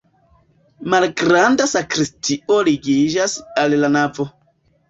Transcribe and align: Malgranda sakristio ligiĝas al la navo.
Malgranda 0.93 1.69
sakristio 1.73 2.57
ligiĝas 2.71 3.37
al 3.67 3.81
la 3.85 3.93
navo. 4.01 4.31